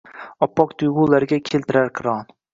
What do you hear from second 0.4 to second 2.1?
Oppoq tuyg’ularga keltirar